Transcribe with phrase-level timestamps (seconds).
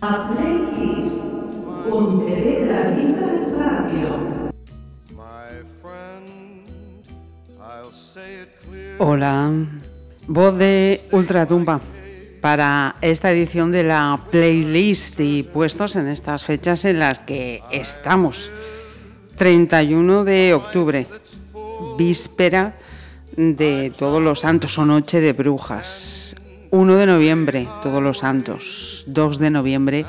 [0.00, 1.24] A playlist
[1.90, 4.50] Pontevedra Viva Radio.
[8.98, 9.50] Hola,
[10.28, 11.80] voz de Ultratumba
[12.40, 18.52] para esta edición de la playlist y puestos en estas fechas en las que estamos.
[19.34, 21.08] 31 de octubre,
[21.96, 22.76] víspera
[23.36, 26.36] de Todos los Santos o Noche de Brujas.
[26.70, 29.04] 1 de noviembre, Todos los Santos.
[29.06, 30.04] 2 de noviembre,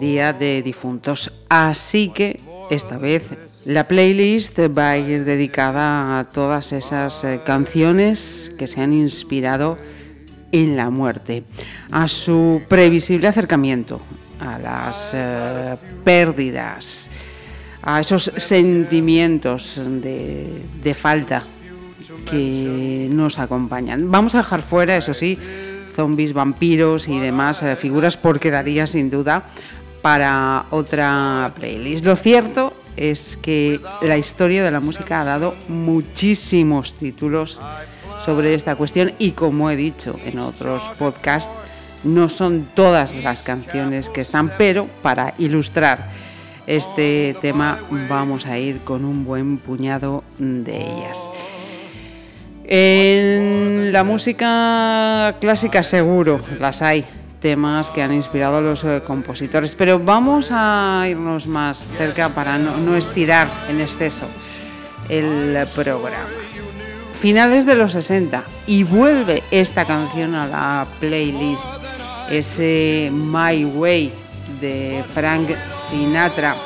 [0.00, 1.32] Día de Difuntos.
[1.48, 2.40] Así que
[2.70, 3.34] esta vez
[3.64, 9.78] la playlist va a ir dedicada a todas esas eh, canciones que se han inspirado
[10.50, 11.44] en la muerte,
[11.90, 14.00] a su previsible acercamiento,
[14.40, 17.08] a las eh, pérdidas,
[17.82, 21.42] a esos sentimientos de, falta
[22.28, 24.10] que nos acompañan.
[24.10, 25.38] Vamos a dejar fuera, eso sí,
[25.94, 29.44] zombies, vampiros y demás eh, figuras porque daría sin duda
[30.02, 32.04] para otra playlist.
[32.04, 37.58] Lo cierto es que la historia de la música ha dado muchísimos títulos
[38.24, 41.50] sobre esta cuestión y como he dicho en otros podcasts,
[42.04, 46.10] no son todas las canciones que están, pero para ilustrar
[46.66, 51.28] este tema vamos a ir con un buen puñado de ellas.
[52.74, 57.04] En la música clásica seguro las hay,
[57.38, 62.56] temas que han inspirado a los eh, compositores, pero vamos a irnos más cerca para
[62.56, 64.26] no estirar en exceso
[65.10, 66.16] el programa
[67.22, 71.64] finales de los 60 y vuelve esta canción a la playlist,
[72.28, 74.12] ese My Way
[74.60, 76.56] de Frank Sinatra.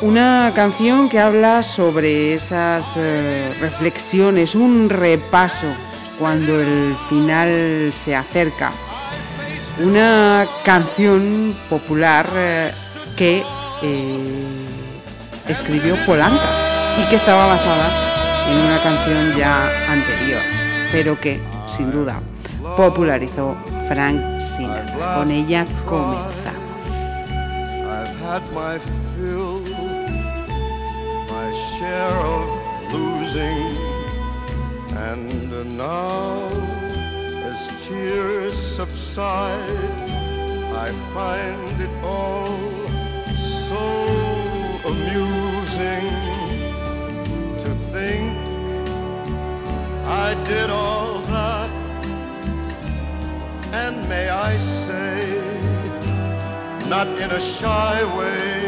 [0.00, 5.66] Una canción que habla sobre esas eh, reflexiones, un repaso
[6.20, 8.70] cuando el final se acerca.
[9.80, 12.72] Una canción popular eh,
[13.16, 13.42] que
[13.82, 14.66] eh,
[15.48, 16.46] escribió Polanca
[17.02, 17.90] y que estaba basada
[18.52, 20.42] en una canción ya anterior,
[20.92, 22.20] pero que, sin duda,
[22.76, 23.56] popularizó
[23.88, 25.16] Frank Sinatra.
[25.16, 26.38] Con ella comenzamos.
[31.48, 33.74] My share of losing,
[35.08, 36.46] and now,
[37.50, 40.10] as tears subside,
[40.86, 42.58] I find it all
[43.66, 43.84] so
[44.92, 46.10] amusing.
[47.64, 48.36] To think
[50.04, 51.70] I did all that,
[53.72, 55.40] and may I say,
[56.90, 58.67] not in a shy way.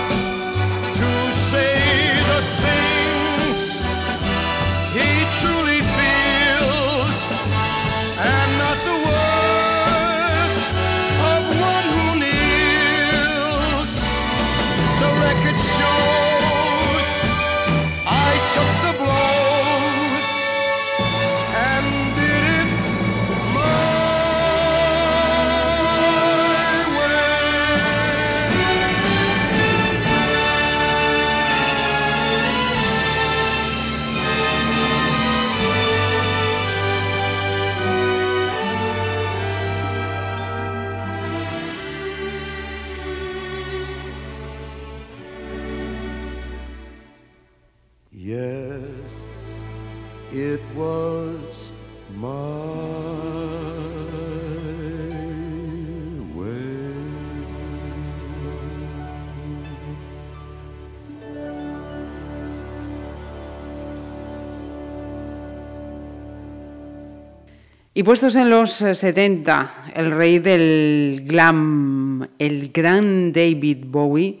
[68.01, 74.39] Y puestos en los 70, el rey del glam, el gran David Bowie,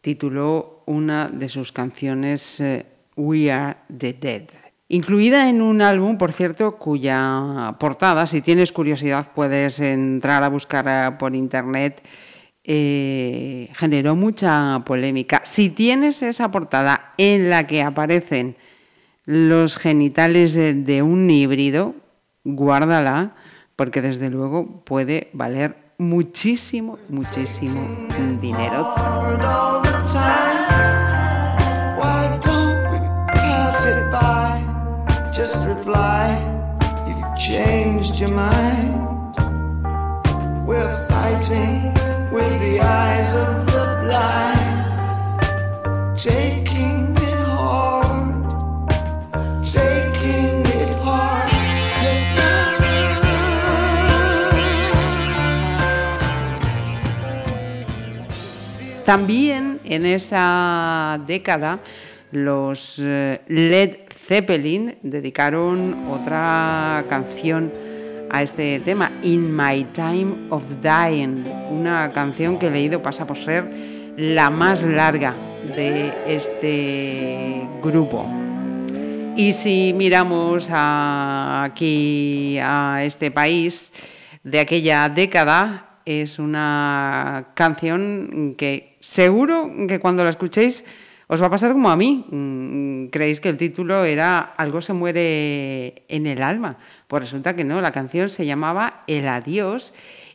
[0.00, 4.42] tituló una de sus canciones eh, We Are the Dead.
[4.86, 10.86] Incluida en un álbum, por cierto, cuya portada, si tienes curiosidad, puedes entrar a buscar
[10.86, 12.04] eh, por internet,
[12.62, 15.42] eh, generó mucha polémica.
[15.44, 18.54] Si tienes esa portada en la que aparecen
[19.24, 21.96] los genitales de un híbrido,
[22.44, 23.34] guárdala,
[23.76, 27.80] porque desde luego puede valer muchísimo, muchísimo
[28.40, 28.86] dinero.
[37.38, 39.34] Changed your mind.
[40.64, 41.92] We're fighting
[42.32, 44.82] with the eyes of the blind.
[59.12, 61.80] También en esa década
[62.30, 67.70] los eh, Led Zeppelin dedicaron otra canción
[68.30, 73.36] a este tema, In My Time of Dying, una canción que he leído pasa por
[73.36, 73.70] ser
[74.16, 75.34] la más larga
[75.76, 78.26] de este grupo.
[79.36, 83.92] Y si miramos aquí a este país
[84.42, 90.84] de aquella década, es una canción que seguro que cuando la escuchéis
[91.28, 92.26] os va a pasar como a mí.
[92.30, 96.76] Mm, Creéis que el título era Algo se muere en el alma.
[97.08, 99.94] Pues resulta que no, la canción se llamaba El adiós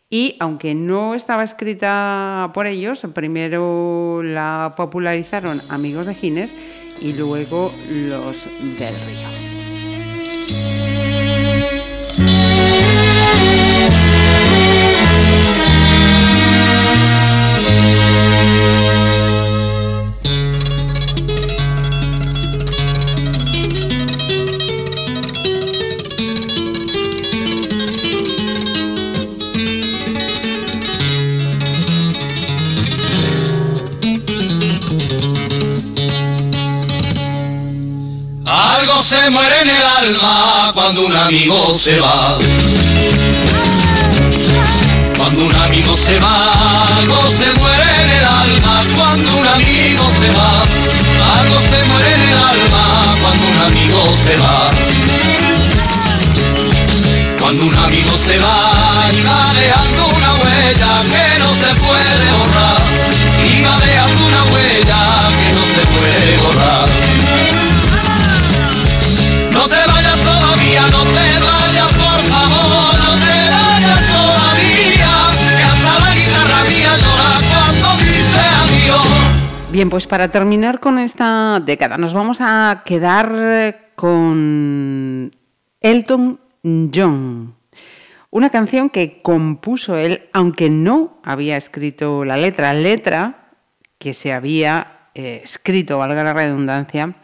[0.10, 6.56] y aunque no estaba escrita por ellos, primero la popularizaron amigos de Gines
[7.02, 8.46] y luego los
[8.80, 9.28] del Río.
[39.30, 42.38] Muere en el alma cuando un amigo se va.
[45.18, 50.30] Cuando un amigo se va, algo se muere en el alma cuando un amigo se
[50.32, 50.64] va.
[51.40, 54.70] Algo se muere en el alma cuando un amigo se va.
[57.38, 62.82] Cuando un amigo se va y va dejando una huella que no se puede borrar.
[63.44, 65.00] Y va dejando una huella
[65.38, 66.87] que no se puede borrar.
[79.70, 85.32] Bien, pues para terminar con esta década, nos vamos a quedar con
[85.82, 87.56] Elton John.
[88.32, 93.52] Una canción que compuso él, aunque no había escrito la letra, letra
[94.00, 97.16] que se había eh, escrito, valga la redundancia,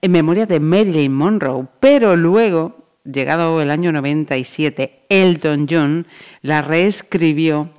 [0.00, 6.06] en memoria de Marilyn Monroe, pero luego, llegado el año 97, Elton John
[6.40, 7.70] la reescribió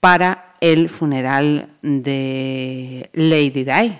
[0.00, 3.98] para el funeral de Lady Di.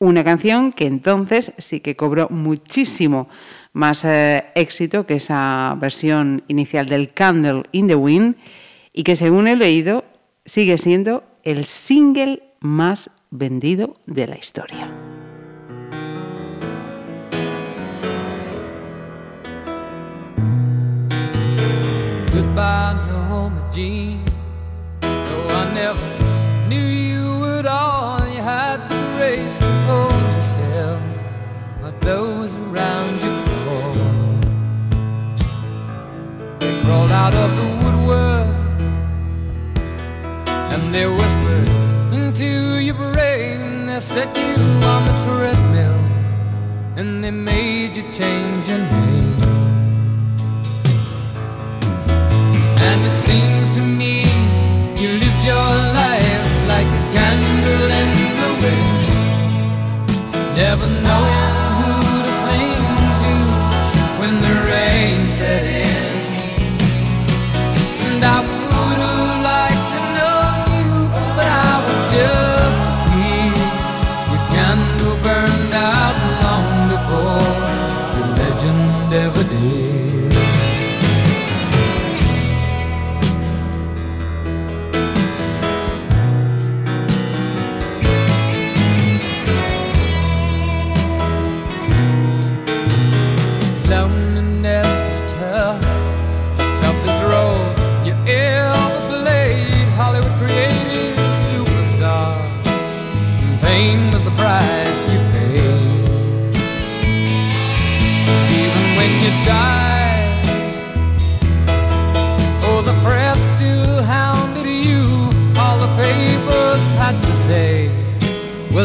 [0.00, 3.28] Una canción que entonces sí que cobró muchísimo
[3.72, 8.36] más eh, éxito que esa versión inicial del Candle in the Wind
[8.92, 10.04] y que según he leído
[10.44, 15.07] sigue siendo el single más vendido de la historia.
[22.68, 24.24] Norma Jean.
[25.02, 26.08] No, I never
[26.68, 27.24] knew you
[27.58, 28.18] at all.
[28.34, 31.00] You had the grace to hold yourself
[31.80, 33.32] while those around you.
[36.60, 38.48] They crawled out of the woodwork
[40.72, 41.68] and they whispered
[42.18, 42.50] into
[42.86, 43.86] your brain.
[43.86, 44.56] They set you
[44.94, 46.00] on the treadmill
[46.98, 49.17] and they made you change your name.
[53.28, 54.14] Seems to me
[55.00, 55.70] you lived your
[56.00, 59.00] life like a candle in the wind,
[60.56, 61.92] never knowing who
[62.26, 62.86] to cling
[63.22, 63.34] to
[64.18, 66.06] when the rain set in.
[68.06, 68.57] And I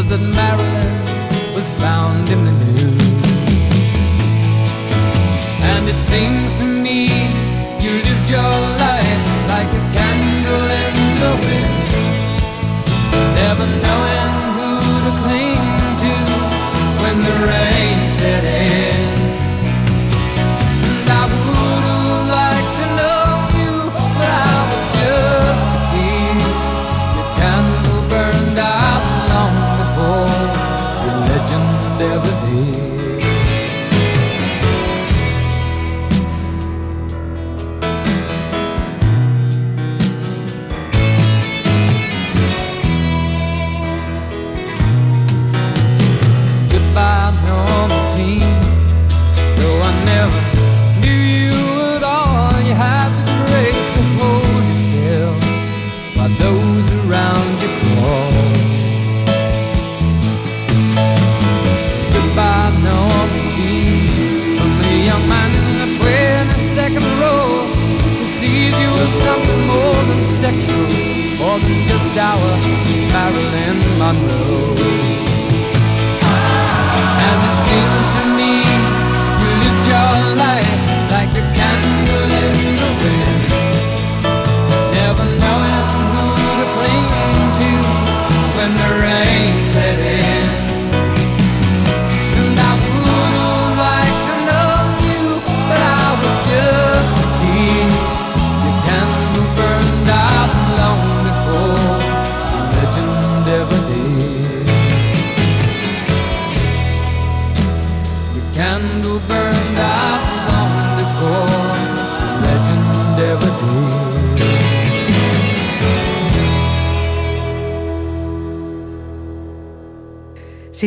[0.04, 3.04] was that Marilyn was found in the news.
[5.62, 7.08] And it seems to me
[7.80, 8.63] you lived your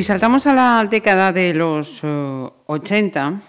[0.06, 3.42] saltamos a la década de los eh, 80,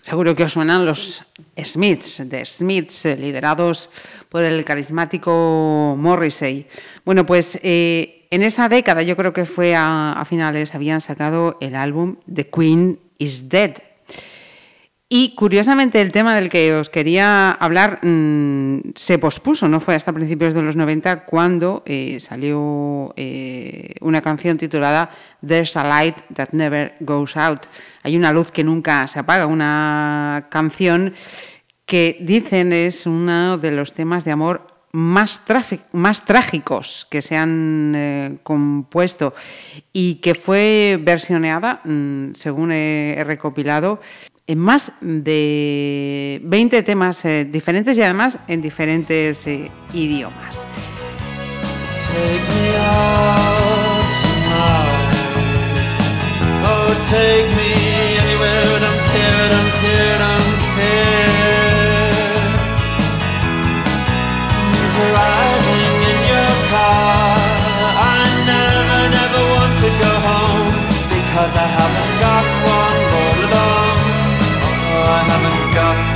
[0.00, 1.24] seguro que os suenan los
[1.60, 3.90] Smiths, de Smiths, eh, liderados
[4.28, 6.68] por el carismático Morrissey.
[7.04, 11.74] Bueno, pues eh, en esa década, yo creo que fue a finales, habían sacado el
[11.74, 13.74] álbum The Queen is Dead.
[15.08, 20.12] Y curiosamente el tema del que os quería hablar mmm, se pospuso, no fue hasta
[20.12, 25.10] principios de los 90 cuando eh, salió eh, una canción titulada
[25.46, 27.66] There's a Light That Never Goes Out.
[28.02, 31.14] Hay una luz que nunca se apaga, una canción
[31.84, 38.38] que dicen es uno de los temas de amor más, trágicos que se han eh,
[38.42, 39.34] compuesto
[39.92, 44.00] y que fue versioneada, mmm, según he recopilado,
[44.46, 50.66] en más de 20 temas eh, diferentes y además en diferentes eh, idiomas.
[67.98, 70.74] I never, never want to go home
[71.08, 72.95] because I haven't got one
[75.08, 76.15] I haven't got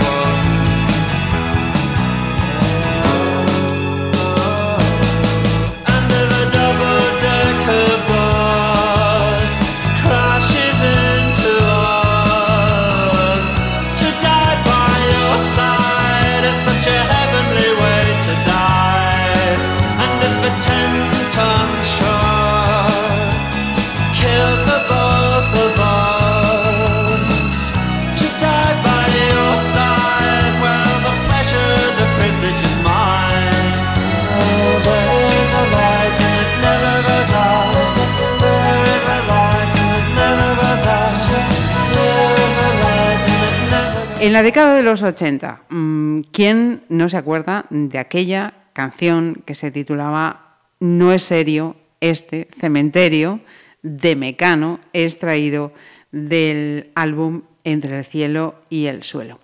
[44.31, 49.57] En la década de los 80, mmm, ¿quién no se acuerda de aquella canción que
[49.57, 53.41] se titulaba No es serio este cementerio
[53.83, 55.73] de Mecano, extraído
[56.13, 59.41] del álbum Entre el cielo y el suelo?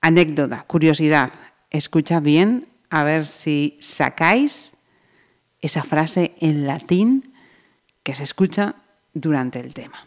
[0.00, 1.30] Anécdota, curiosidad,
[1.70, 4.74] escuchad bien a ver si sacáis
[5.60, 7.32] esa frase en latín
[8.02, 8.74] que se escucha
[9.14, 10.04] durante el tema.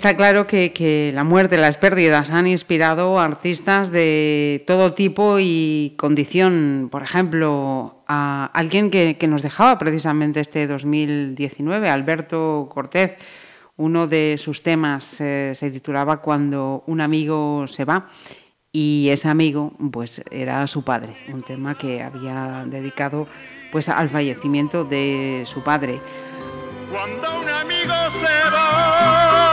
[0.00, 5.92] Está claro que, la muerte, las pérdidas han inspirado a artistas de todo tipo y
[5.98, 6.88] condición.
[6.90, 13.12] Por ejemplo, a alguien que, que nos dejaba precisamente este 2019, Alberto Cortés.
[13.76, 18.08] Uno de sus temas eh, se titulaba Cuando un amigo se va
[18.72, 23.28] y ese amigo pues era su padre, un tema que había dedicado
[23.70, 26.00] pues al fallecimiento de su padre.
[26.90, 29.49] Cuando un amigo se va,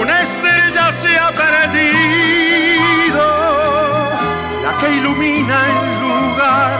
[0.00, 3.24] una estrella se ha perdido,
[4.64, 6.78] la que ilumina el lugar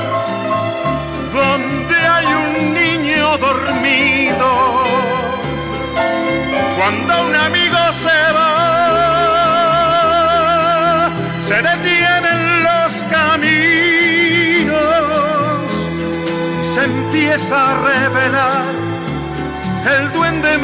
[1.33, 4.49] donde hay un niño dormido.
[6.79, 8.55] Cuando un amigo se va,
[11.41, 14.79] se detienen los caminos
[16.63, 18.65] y se empieza a revelar
[19.97, 20.59] el duende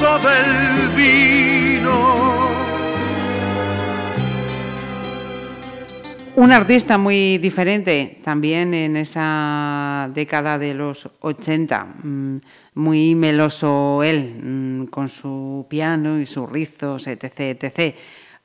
[0.00, 1.92] del vino.
[6.36, 12.36] Un artista muy diferente también en esa década de los 80, mm,
[12.76, 17.40] muy meloso él, mm, con su piano y sus rizos, etc.
[17.40, 17.94] etc.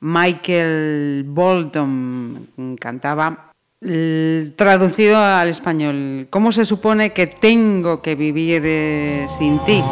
[0.00, 3.52] Michael Bolton mm, cantaba
[4.56, 6.26] traducido al español.
[6.28, 9.82] ¿Cómo se supone que tengo que vivir eh, sin ti?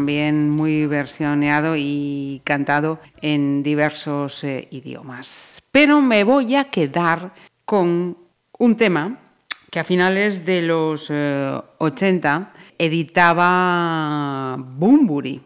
[0.00, 5.60] También muy versioneado y cantado en diversos eh, idiomas.
[5.70, 7.34] Pero me voy a quedar
[7.66, 8.16] con
[8.58, 9.18] un tema
[9.70, 15.42] que a finales de los eh, 80 editaba Bumburi.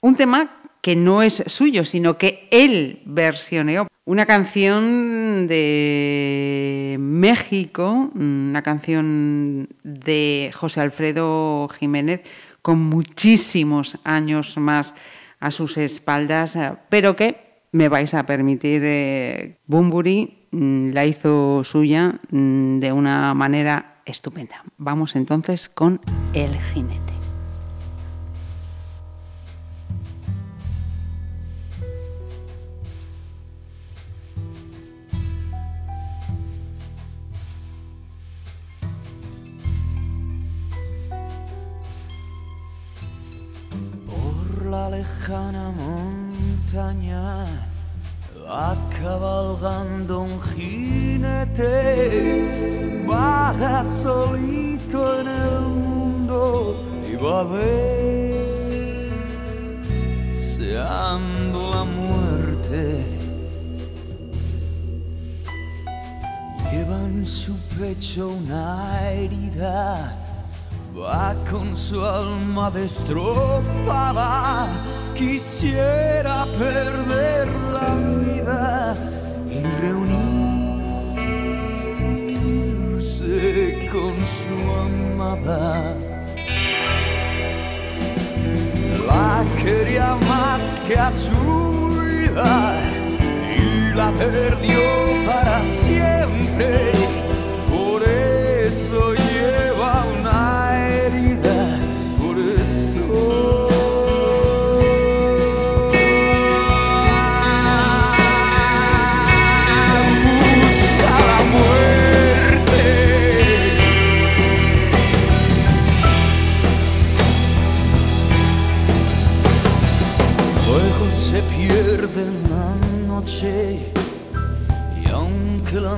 [0.00, 3.88] Un tema que no es suyo, sino que él versioneó.
[4.06, 12.22] Una canción de México, una canción de José Alfredo Jiménez,
[12.68, 14.94] con muchísimos años más
[15.40, 21.64] a sus espaldas, eh, pero que me vais a permitir, eh, Bumburi mm, la hizo
[21.64, 24.62] suya mm, de una manera estupenda.
[24.76, 25.98] Vamos entonces con
[26.34, 27.07] El jinete.
[44.98, 47.46] Lejana montaña
[48.44, 51.68] va cabalgando un jinete,
[53.06, 56.40] vaga solito en el mundo
[57.08, 57.40] y va
[60.32, 62.82] deseando la muerte.
[66.70, 68.64] Lleva en su pecho una
[69.10, 70.27] herida
[71.00, 74.66] Va con su alma destrozada,
[75.14, 78.96] quisiera perder la vida
[79.48, 80.68] y reunirse
[83.92, 84.56] con su
[84.86, 85.94] amada.
[89.06, 92.80] La quería más que a su vida
[93.56, 94.82] y la perdió
[95.26, 96.90] para siempre.
[97.70, 99.27] Por eso lleva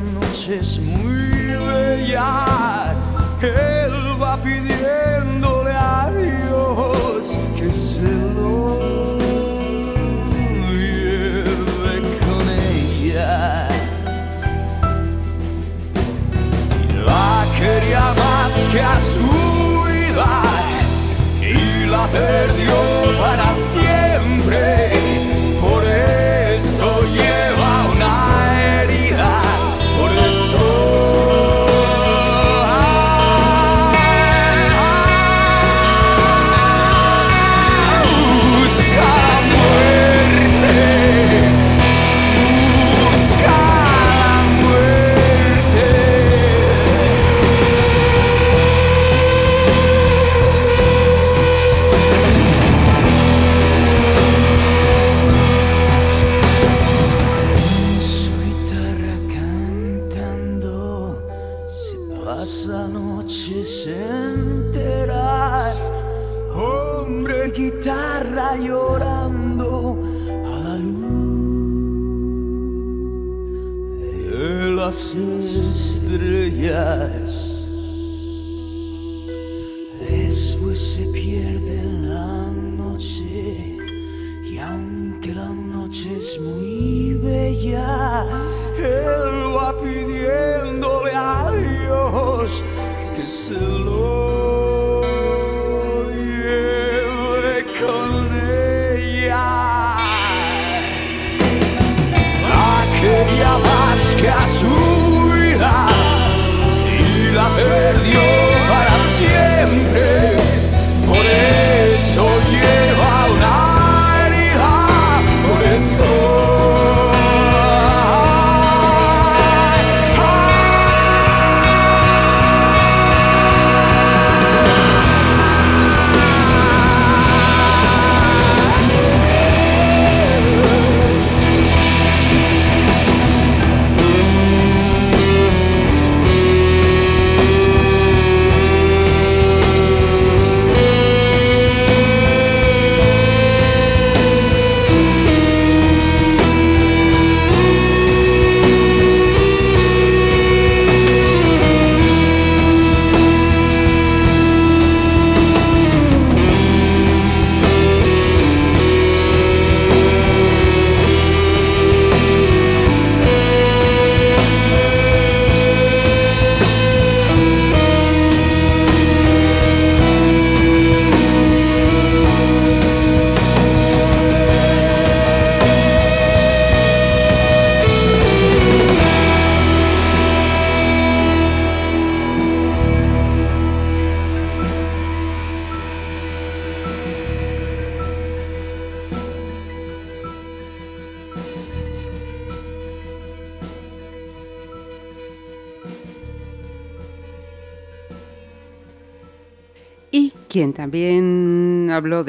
[0.01, 2.95] noche es muy bella,
[3.43, 8.03] él va pidiéndole a Dios que se
[8.35, 9.19] lo
[10.71, 13.69] lleve con ella.
[17.07, 19.20] La quería más que a su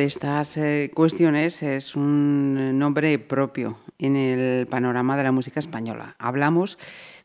[0.02, 6.16] de estas eh, cuestiones es un nombre propio en el panorama de la música española.
[6.18, 6.80] Hablamos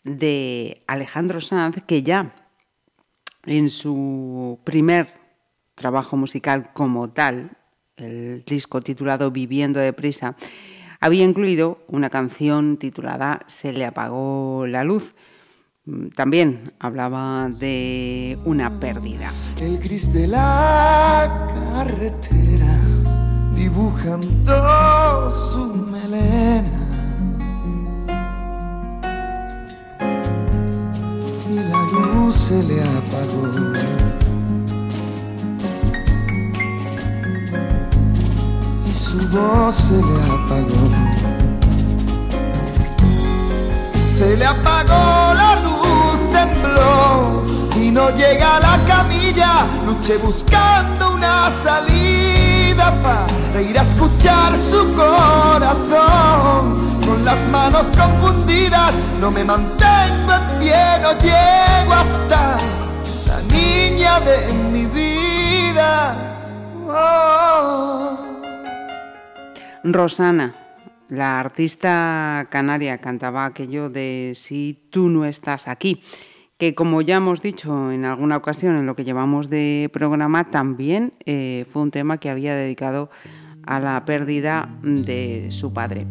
[0.05, 2.35] de Alejandro Sanz, que ya
[3.47, 5.15] en su primer
[5.75, 7.57] trabajo musical como tal,
[7.97, 10.37] el disco titulado Viviendo deprisa,
[11.01, 15.15] había incluido una canción titulada Se le apagó la luz.
[15.87, 19.33] Mm, También hablaba de una pérdida.
[19.61, 21.31] El gris de la
[21.75, 22.79] carretera
[23.55, 26.83] dibujando su melena.
[31.49, 33.47] Y la luz se le apagó.
[38.87, 41.26] Y su voz se le apagó.
[44.17, 47.45] Se le apagó la luz, tembló
[47.77, 49.67] y no llega a la camilla.
[49.85, 56.99] Luché buscando una salida para ir a escuchar su corazón.
[57.07, 62.57] Con las manos confundidas, no me mantengo en pie, no llego hasta
[63.29, 66.17] la niña de mi vida.
[66.89, 68.17] Oh.
[69.85, 70.55] Rosana,
[71.09, 76.03] la artista canaria, cantaba aquello de Si tú no estás aquí,
[76.59, 81.13] que como ya hemos dicho en alguna ocasión en lo que llevamos de programa, también
[81.27, 83.11] eh, fue un tema que había dedicado
[83.67, 86.07] a la pérdida de su padre.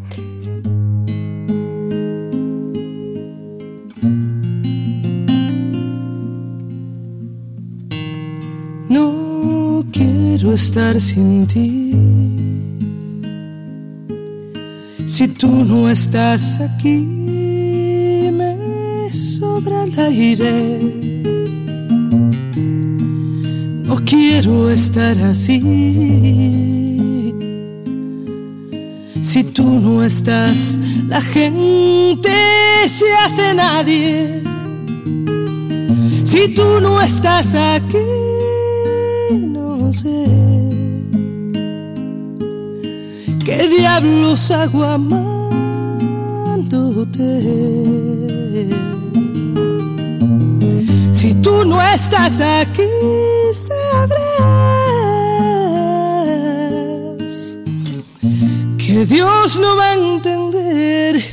[8.89, 12.14] No quiero estar sin ti.
[15.07, 16.97] Si tú no estás aquí,
[18.31, 20.79] me sobra el aire.
[23.85, 25.61] No quiero estar así.
[29.21, 32.31] Si tú no estás, la gente
[32.87, 34.43] se hace nadie.
[36.23, 37.97] Si tú no estás aquí,
[39.31, 40.44] no sé
[43.45, 44.83] qué diablos hago.
[51.13, 52.83] Si tú no estás aquí,
[53.53, 54.17] sabrás
[58.77, 61.23] que Dios no va a entender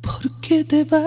[0.00, 1.02] por qué te vas.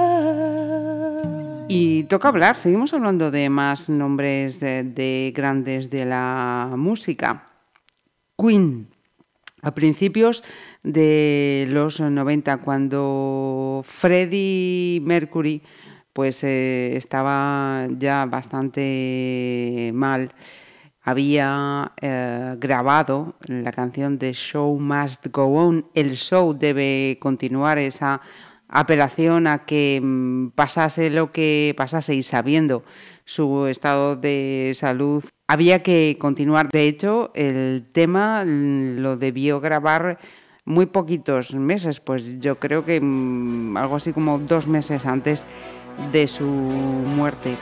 [1.68, 7.50] Y toca hablar, seguimos hablando de más nombres de, de grandes de la música.
[8.38, 8.95] Queen,
[9.66, 10.44] a principios
[10.84, 15.64] de los 90, cuando Freddie Mercury
[16.14, 20.32] pues eh, estaba ya bastante mal,
[21.02, 28.22] había eh, grabado la canción de Show Must Go On, el show debe continuar, esa
[28.68, 32.84] apelación a que mm, pasase lo que pasase y sabiendo
[33.26, 36.70] su estado de salud, había que continuar.
[36.70, 40.20] De hecho, el tema mm, lo debió grabar
[40.64, 45.46] muy poquitos meses, pues yo creo que mm, algo así como dos meses antes
[46.12, 47.56] de su muerte.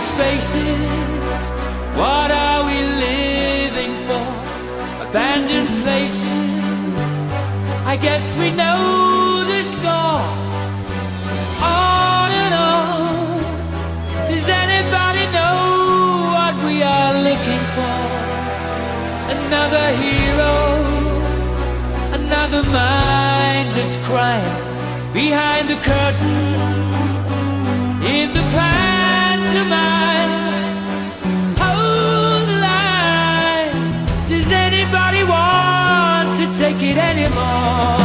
[0.00, 1.50] Spaces,
[2.00, 4.26] what are we living for?
[5.06, 7.18] Abandoned places,
[7.84, 10.24] I guess we know the score.
[11.60, 15.60] On and on, does anybody know
[16.36, 17.98] what we are looking for?
[19.36, 20.56] Another hero,
[22.20, 24.56] another mindless crime
[25.12, 26.60] behind the curtain
[28.14, 28.89] in the pantomime.
[36.98, 37.99] Anymore?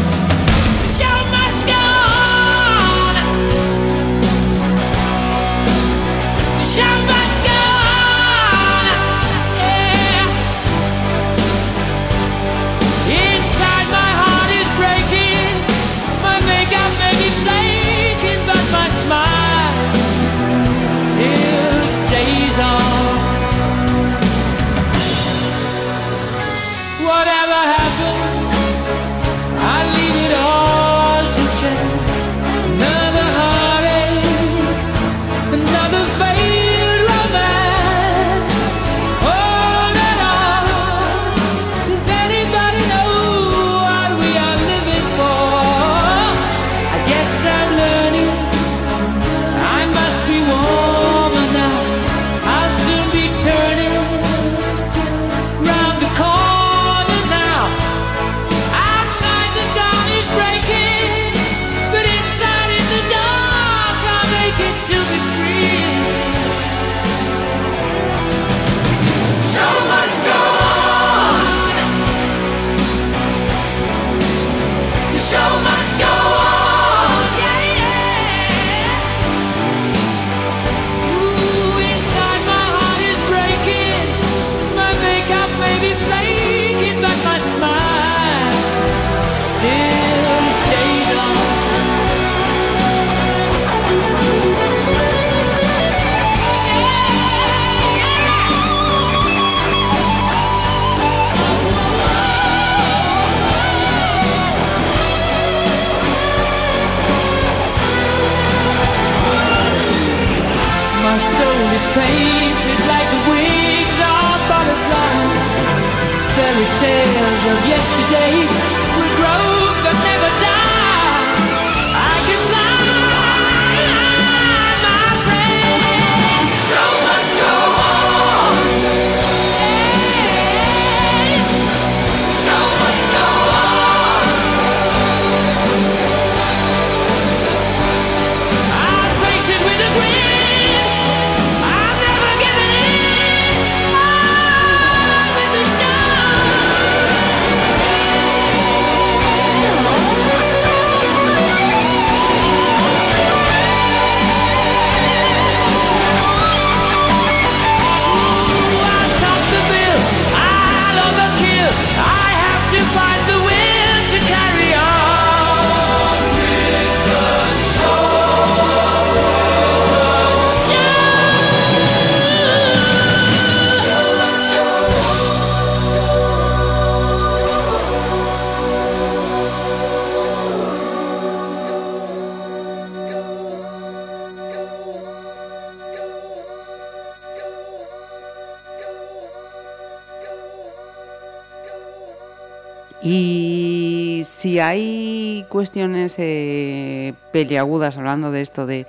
[195.56, 198.88] Cuestiones eh, peliagudas hablando de esto de,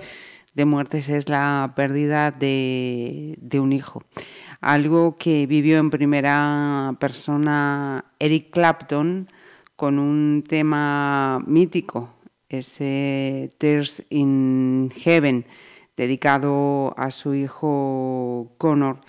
[0.52, 4.02] de muertes es la pérdida de, de un hijo.
[4.60, 9.28] Algo que vivió en primera persona Eric Clapton
[9.76, 12.10] con un tema mítico,
[12.48, 15.46] ese Tears in Heaven,
[15.96, 19.02] dedicado a su hijo Connor,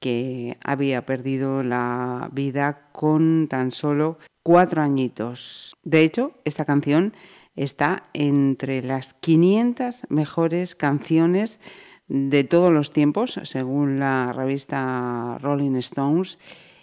[0.00, 5.76] que había perdido la vida con tan solo cuatro añitos.
[5.84, 7.14] De hecho, esta canción
[7.56, 11.60] está entre las 500 mejores canciones
[12.08, 16.38] de todos los tiempos, según la revista Rolling Stones,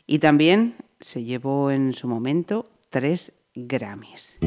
[0.07, 4.39] y también se llevó en su momento tres Grammys.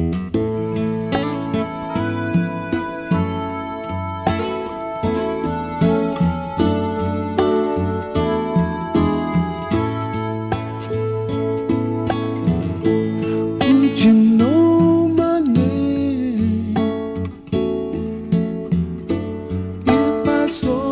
[20.53, 20.82] sou.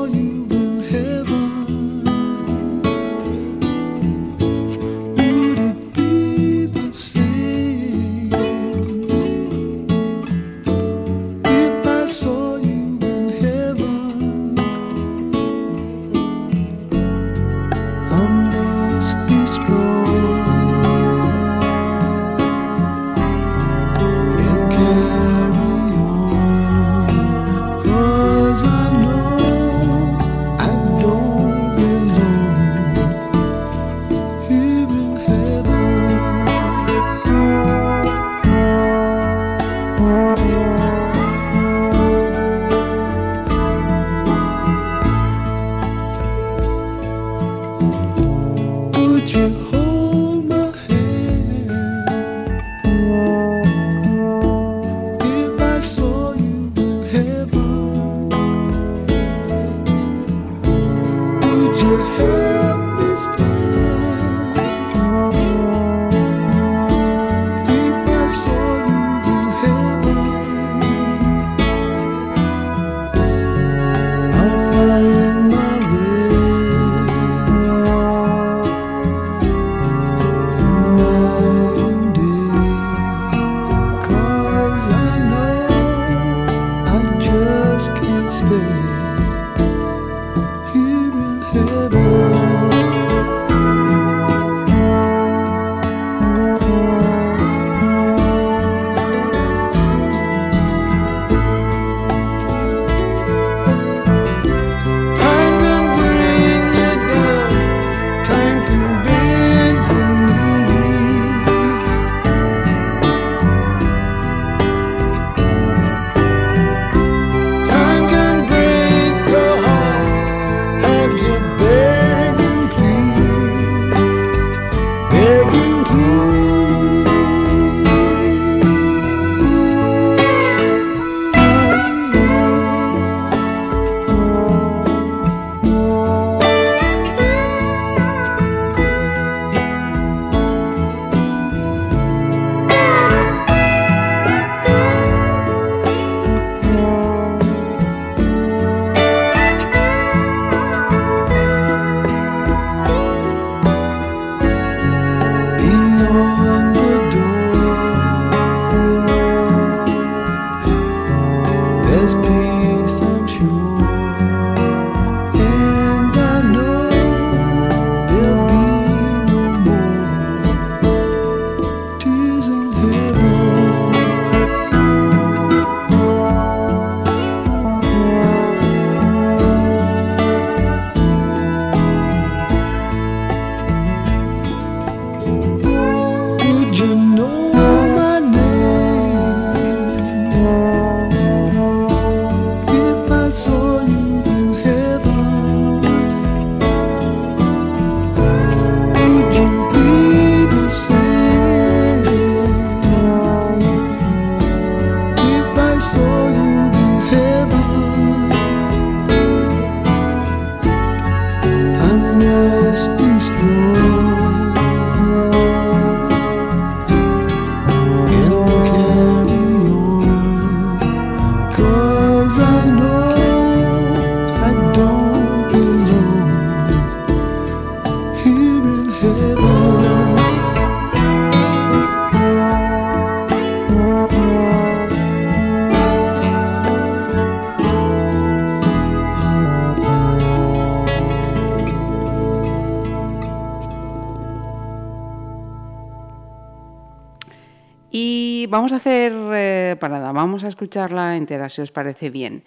[248.82, 252.44] Hacer eh, parada, vamos a escucharla entera, si os parece bien.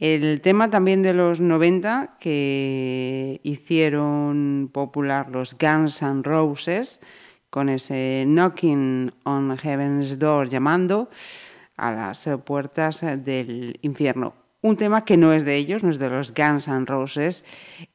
[0.00, 7.00] El tema también de los 90 que hicieron popular los Guns N' Roses
[7.50, 11.08] con ese Knocking on Heaven's Door llamando
[11.76, 14.34] a las puertas del infierno.
[14.62, 17.44] Un tema que no es de ellos, no es de los Guns N' Roses,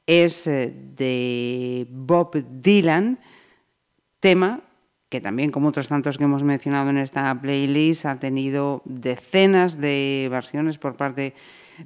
[0.07, 3.19] es eh, de Bob Dylan,
[4.21, 4.61] tema
[5.11, 10.29] que también, como otros tantos que hemos mencionado en esta playlist, ha tenido decenas de
[10.31, 11.35] versiones por parte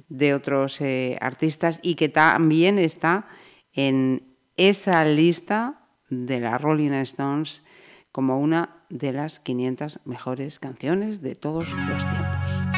[0.08, 3.26] de otros eh, artistas y que también está
[3.72, 4.22] en
[4.56, 7.64] esa lista de la Rolling Stones
[8.12, 12.75] como una de las 500 mejores canciones de todos los tiempos.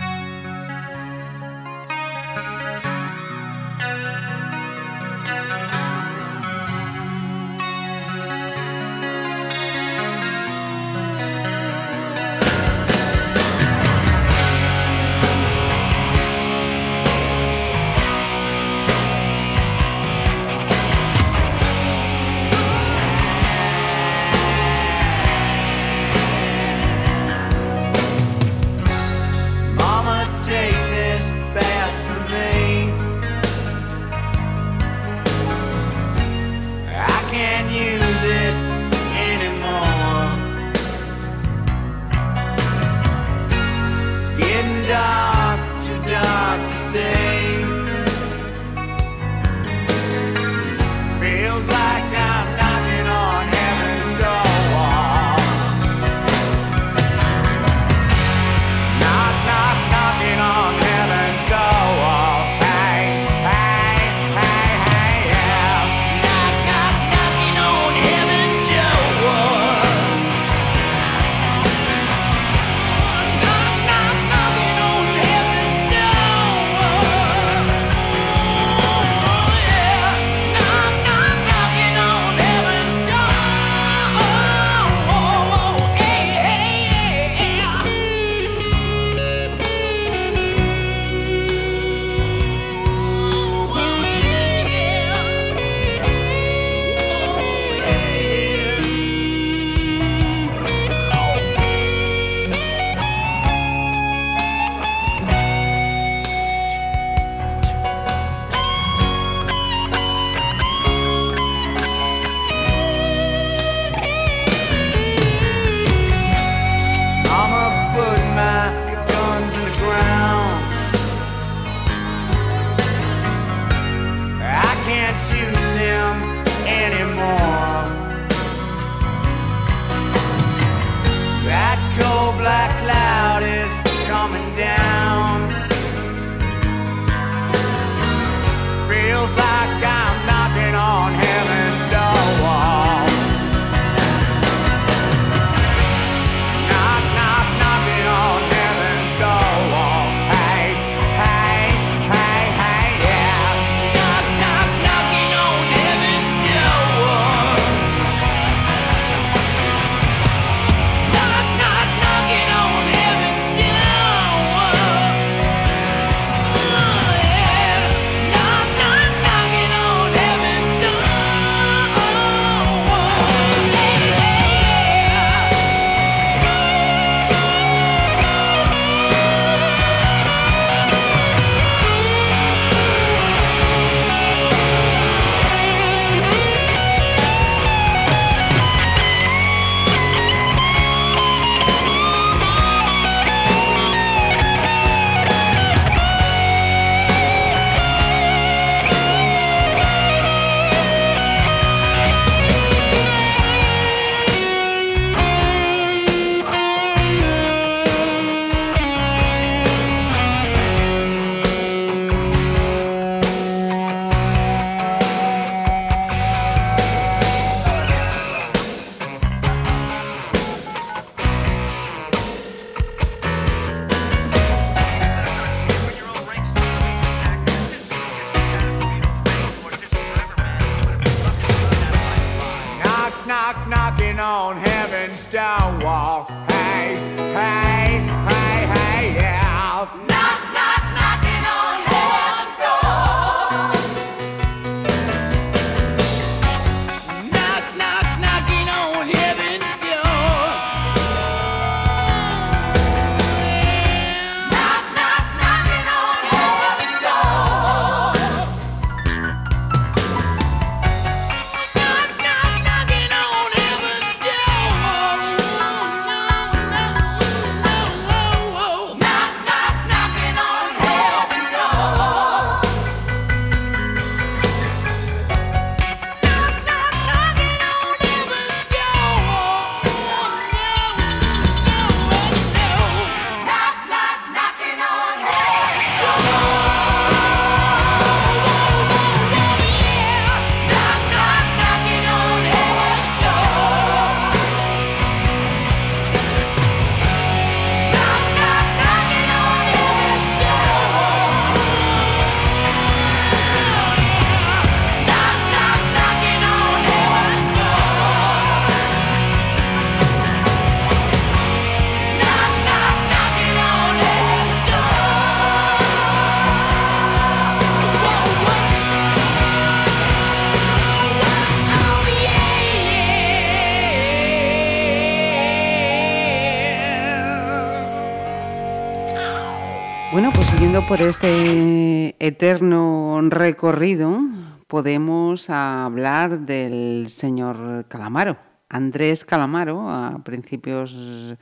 [330.88, 334.18] Por este eterno recorrido,
[334.66, 338.38] podemos hablar del señor Calamaro,
[338.70, 341.36] Andrés Calamaro, a principios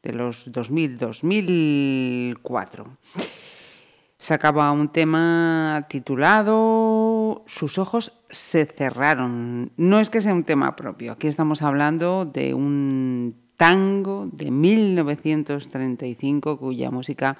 [0.00, 2.86] de los 2000, 2004.
[4.16, 9.72] Sacaba un tema titulado Sus ojos se cerraron.
[9.76, 16.58] No es que sea un tema propio, aquí estamos hablando de un tango de 1935
[16.58, 17.36] cuya música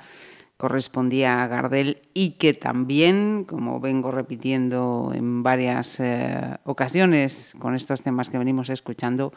[0.64, 8.00] correspondía a Gardel y que también, como vengo repitiendo en varias eh, ocasiones con estos
[8.00, 9.34] temas que venimos escuchando,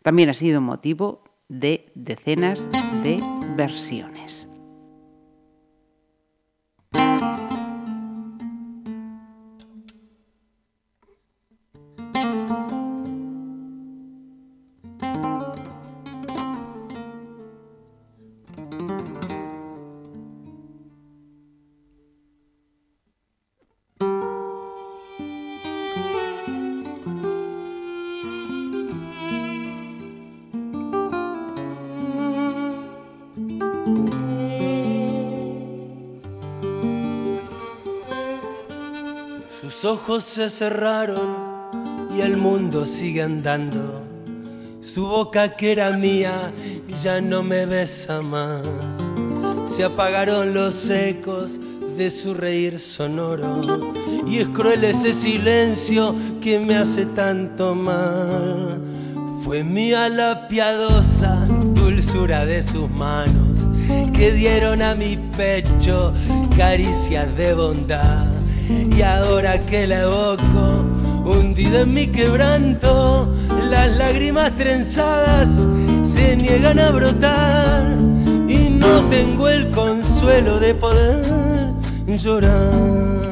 [0.00, 2.70] también ha sido motivo de decenas
[3.02, 3.22] de
[3.54, 4.41] versiones.
[39.92, 41.36] Ojos se cerraron
[42.16, 44.02] y el mundo sigue andando.
[44.80, 46.50] Su boca que era mía
[46.98, 48.62] ya no me besa más.
[49.74, 51.50] Se apagaron los ecos
[51.98, 53.92] de su reír sonoro
[54.26, 58.80] y es cruel ese silencio que me hace tanto mal.
[59.44, 63.58] Fue mía la piadosa dulzura de sus manos
[64.14, 66.14] que dieron a mi pecho
[66.56, 68.31] caricias de bondad.
[68.68, 70.84] Y ahora que la evoco,
[71.24, 73.34] hundido en mi quebranto,
[73.70, 75.48] las lágrimas trenzadas
[76.02, 77.96] se niegan a brotar
[78.48, 81.72] y no tengo el consuelo de poder
[82.06, 83.30] llorar.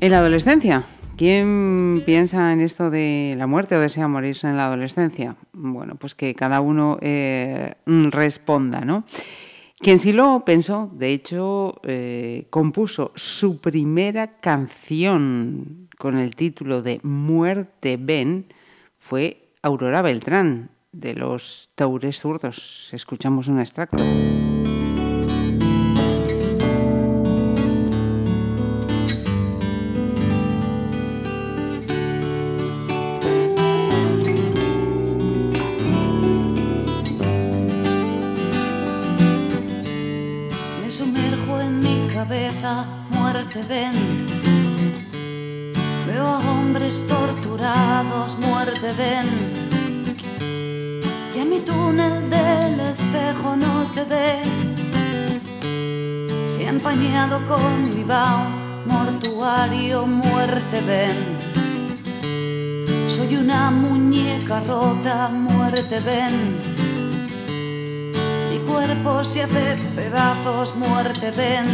[0.00, 0.84] En la adolescencia,
[1.16, 5.36] ¿quién piensa en esto de la muerte o desea morirse en la adolescencia?
[5.52, 9.04] Bueno, pues que cada uno eh, responda, ¿no?
[9.82, 17.00] Quien sí lo pensó, de hecho, eh, compuso su primera canción con el título de
[17.02, 18.46] Muerte Ven,
[19.00, 22.90] fue Aurora Beltrán, de los Taures Zurdos.
[22.92, 24.04] Escuchamos un extracto.
[57.46, 58.44] con Bilbao,
[58.86, 61.16] mortuario, muerte ven.
[63.08, 66.58] Soy una muñeca rota, muerte ven.
[68.50, 71.66] Mi cuerpo se hace pedazos, muerte ven.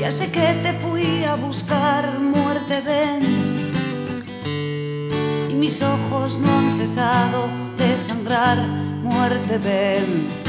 [0.00, 3.22] Ya sé que te fui a buscar, muerte ven.
[5.50, 8.58] Y mis ojos no han cesado de sangrar,
[9.02, 10.41] muerte ven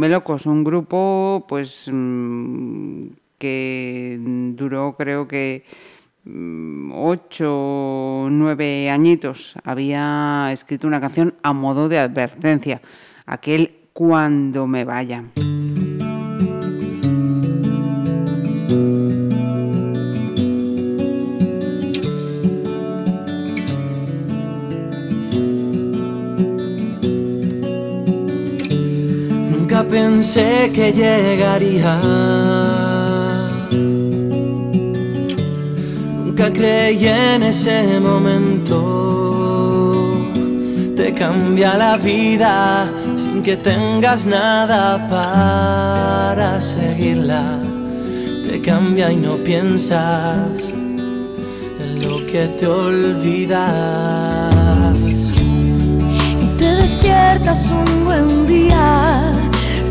[0.01, 4.19] Melocos, un grupo pues mm, que
[4.57, 5.67] duró creo que
[6.25, 12.81] mm, ocho, nueve añitos, había escrito una canción a modo de advertencia,
[13.27, 15.23] aquel cuando me vaya.
[30.21, 31.99] pensé que llegaría.
[36.25, 38.77] Nunca creí en ese momento.
[40.95, 47.59] Te cambia la vida sin que tengas nada para seguirla.
[48.47, 50.69] Te cambia y no piensas
[51.83, 54.55] en lo que te olvidas.
[56.45, 59.30] Y te despiertas un buen día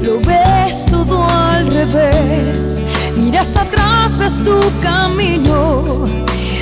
[0.02, 2.86] lo ves todo al revés.
[3.16, 6.08] Miras atrás, ves tu camino,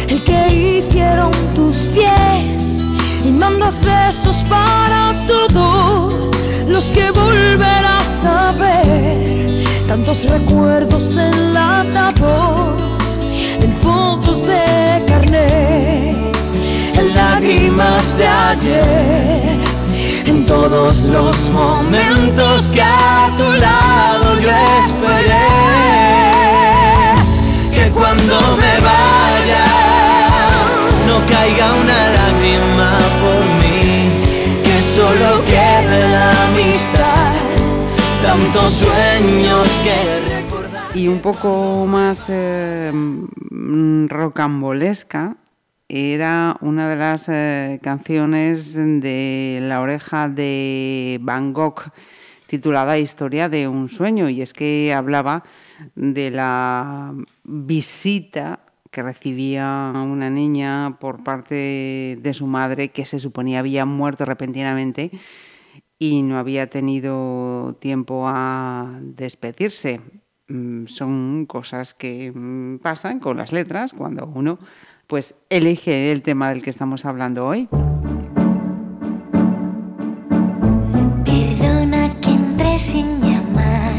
[0.07, 2.85] el que hicieron tus pies.
[3.23, 6.33] Y mandas besos para todos
[6.67, 9.63] los que volverás a ver.
[9.87, 13.19] Tantos recuerdos enlatados
[13.61, 16.31] en fotos de carne,
[16.93, 19.56] en lágrimas de ayer
[20.27, 24.49] en todos los momentos que a tu lado yo
[24.83, 25.47] esperé.
[27.71, 29.65] Que cuando me vaya
[31.07, 37.31] no caiga una lágrima por mí, que solo quede la amistad,
[38.21, 45.37] tantos sueños que Y un poco más eh, mm, rocambolesca
[45.89, 51.91] era una de las eh, canciones de La oreja de Van Gogh
[52.47, 55.43] titulada Historia de un sueño y es que hablaba
[55.95, 57.13] de la
[57.43, 58.59] visita
[58.91, 65.11] que recibía una niña por parte de su madre que se suponía había muerto repentinamente
[65.99, 70.01] y no había tenido tiempo a despedirse.
[70.47, 74.59] Mm, Son cosas que mm, pasan con las letras cuando uno
[75.07, 77.67] pues elige el tema del que estamos hablando hoy.
[81.25, 83.93] Perdona que entré sin llamar.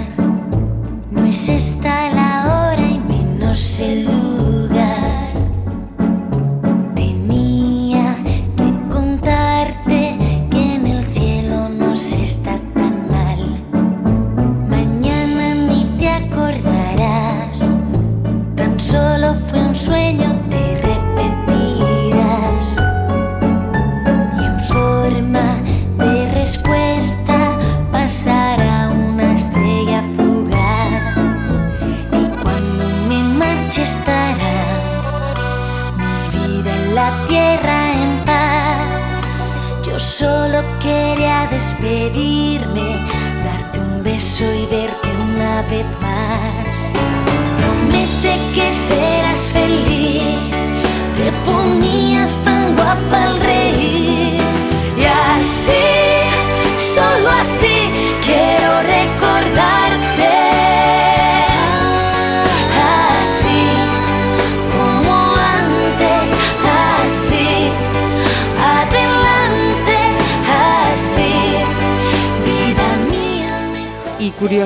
[1.11, 4.28] No es esta la hora y menos el lugar.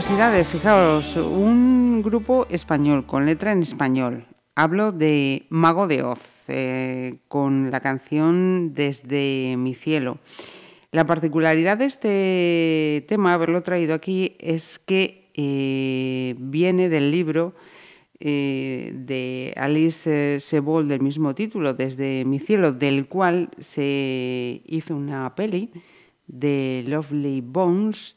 [0.03, 4.26] Curiosidades, fijaos, un grupo español con letra en español.
[4.57, 10.18] Hablo de Mago de Oz, eh, con la canción Desde mi cielo.
[10.90, 17.55] La particularidad de este tema, haberlo traído aquí, es que eh, viene del libro
[18.18, 25.32] eh, de Alice Sebol del mismo título, Desde mi cielo, del cual se hizo una
[25.36, 25.70] peli
[26.26, 28.16] de Lovely Bones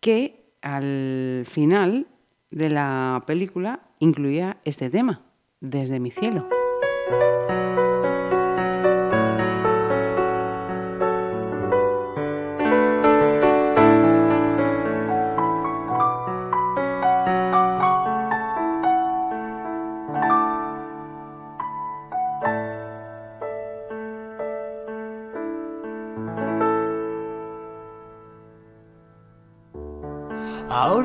[0.00, 2.08] que al final
[2.50, 5.22] de la película incluía este tema,
[5.60, 6.48] Desde mi cielo.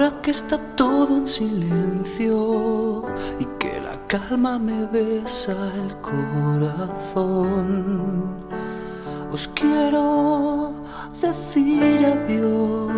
[0.01, 3.03] Ahora que está todo en silencio
[3.39, 7.45] y que la calma me besa el corazón,
[9.31, 10.73] os quiero
[11.21, 12.97] decir adiós.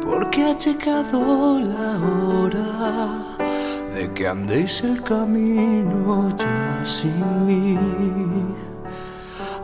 [0.00, 3.36] Porque ha llegado la hora
[3.94, 8.67] de que andéis el camino ya sin mí.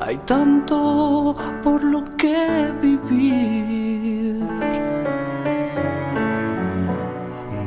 [0.06, 4.44] Hay tanto por lo que vivir.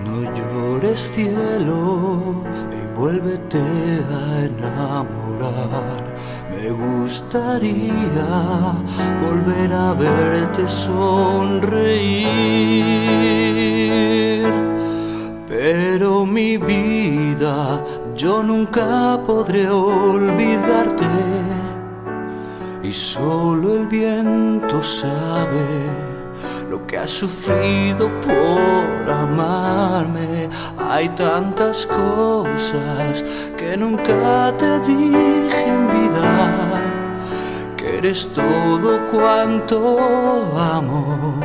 [0.05, 6.13] No llores cielo y vuélvete a enamorar.
[6.51, 8.29] Me gustaría
[9.25, 11.97] volver a verte sonreír.
[15.47, 17.83] Pero mi vida,
[18.15, 20.96] yo nunca podré olvidarte
[22.87, 25.89] y solo el viento sabe
[26.69, 30.49] lo que ha sufrido por amarme.
[30.89, 33.25] Hay tantas cosas
[33.57, 36.81] que nunca te dije en vida,
[37.75, 41.41] que eres todo cuanto amo.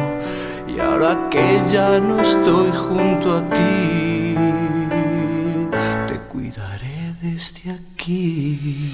[0.68, 4.36] Y ahora que ya no estoy junto a ti,
[6.06, 8.92] te cuidaré desde aquí.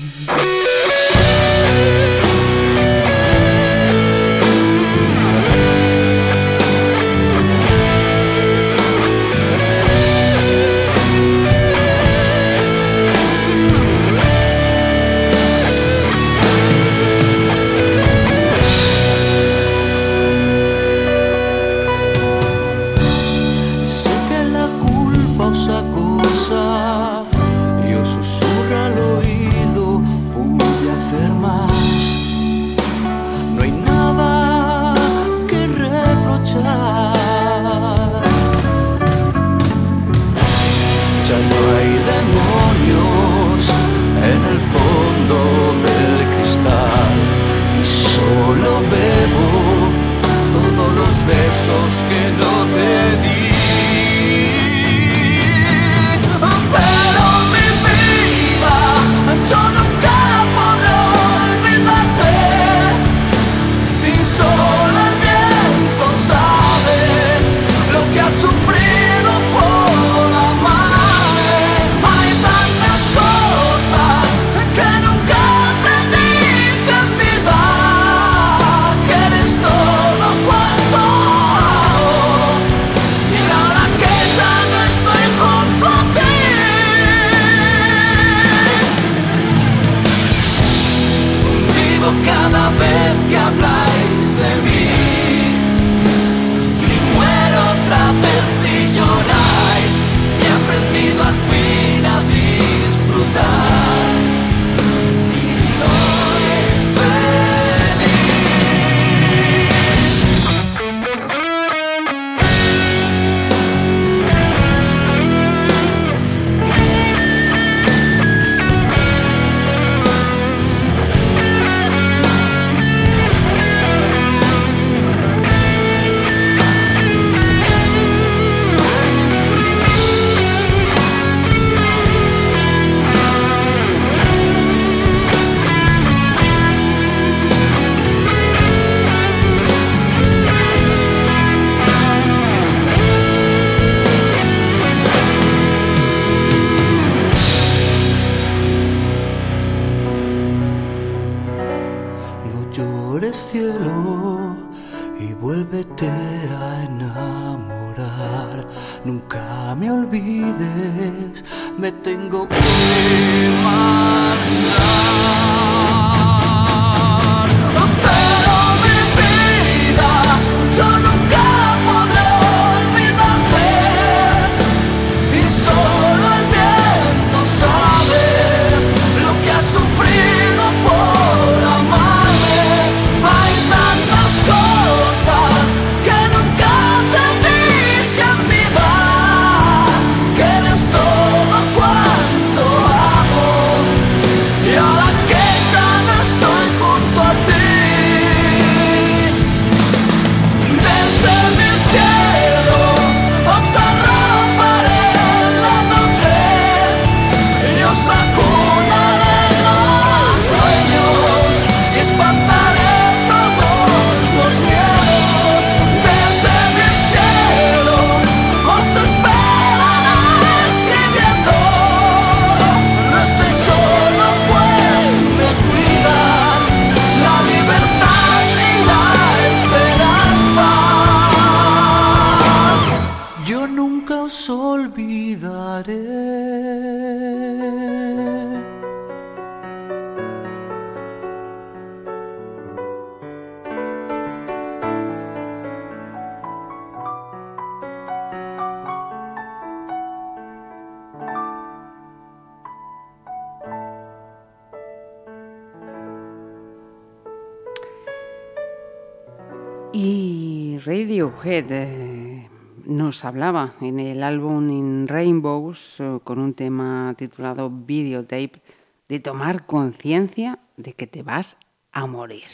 [260.01, 262.49] Y Radiohead eh,
[262.85, 268.63] nos hablaba en el álbum In Rainbows eh, con un tema titulado Videotape
[269.09, 271.57] de tomar conciencia de que te vas
[271.91, 272.47] a morir.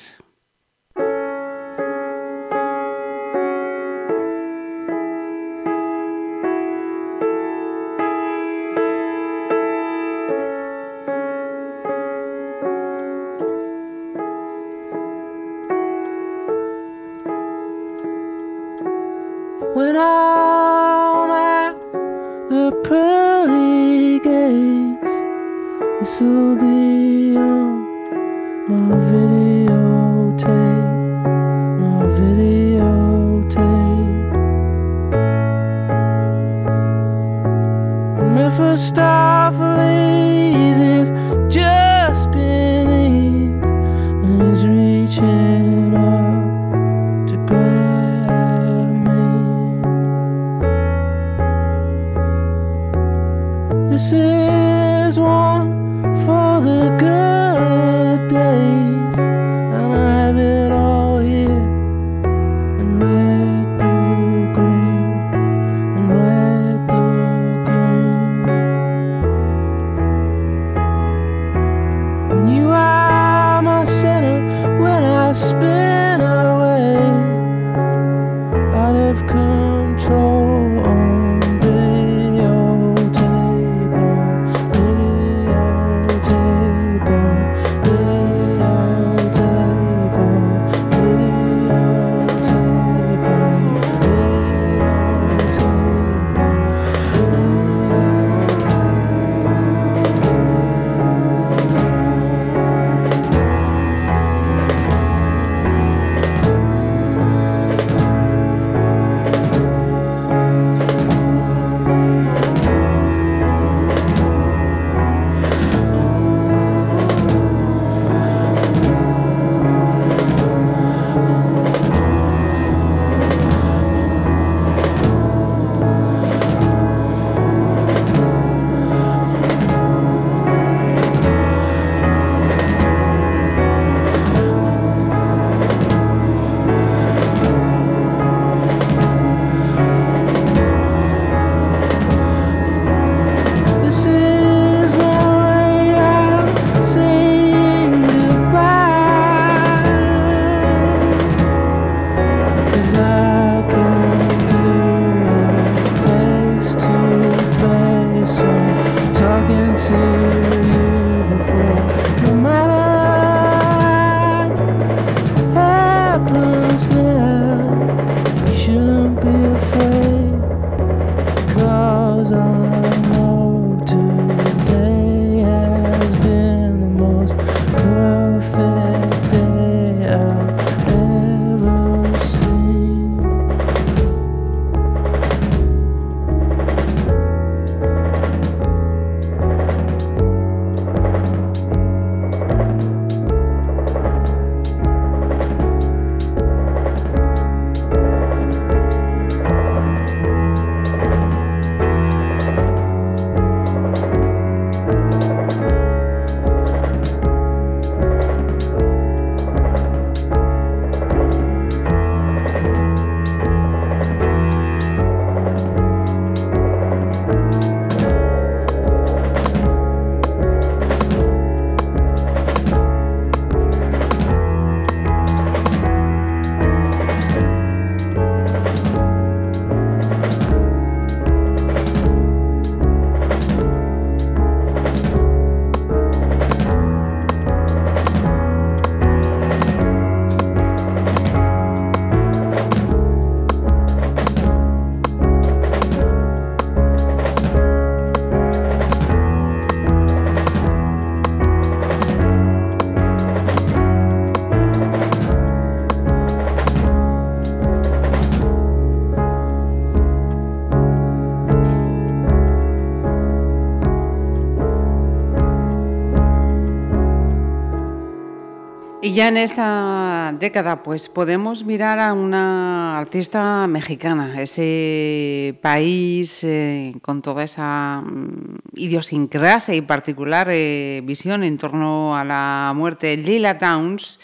[269.14, 277.22] Ya en esta década, pues podemos mirar a una artista mexicana, ese país eh, con
[277.22, 283.16] toda esa mm, idiosincrasia y particular eh, visión en torno a la muerte.
[283.16, 284.18] Lila Downs,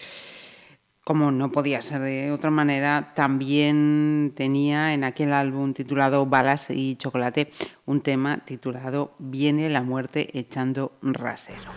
[1.05, 6.97] como no podía ser de otra manera, también tenía en aquel álbum titulado Balas y
[6.97, 7.53] Chocolate
[7.87, 11.71] un tema titulado Viene la muerte echando rasero.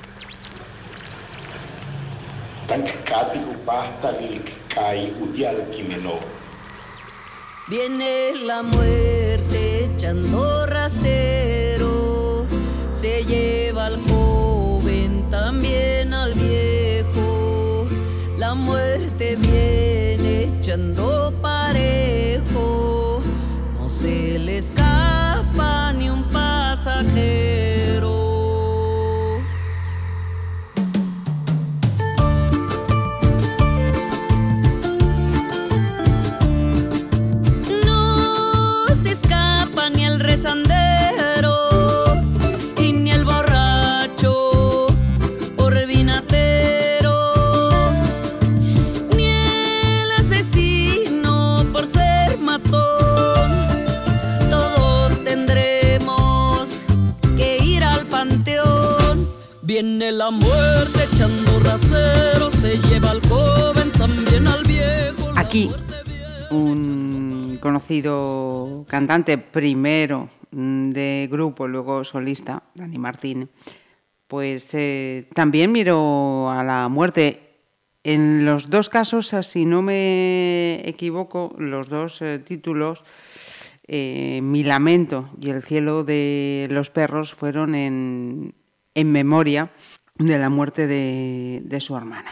[7.70, 12.46] Viene la muerte echando rasero,
[12.92, 17.86] se lleva al joven, también al viejo.
[18.38, 22.53] La muerte viene echando parejo,
[59.74, 65.34] Viene la muerte echando rasero, se lleva al joven, también al viejo.
[65.36, 65.72] Aquí,
[66.52, 73.50] un conocido cantante, primero mm, de grupo, luego solista, Dani Martín,
[74.28, 77.40] pues eh, también miró a la muerte.
[78.04, 83.04] En los dos casos, eh, si no me equivoco, los dos eh, títulos,
[83.88, 88.54] Mi lamento y El cielo de los perros, fueron en,
[88.96, 89.72] en memoria
[90.18, 92.32] de la muerte de, su hermana.